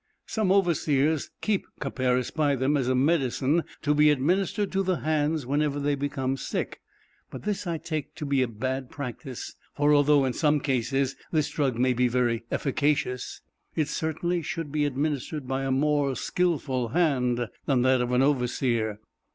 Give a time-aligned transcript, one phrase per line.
[0.25, 5.45] Some overseers keep copperas by them, as a medicine, to be administered to the hands
[5.45, 6.81] whenever they become sick;
[7.29, 11.49] but this I take to be a bad practice, for although, in some cases, this
[11.51, 13.41] drug may be very efficacious,
[13.75, 18.99] it certainly should be administered by a more skillful hand than that of an overseer.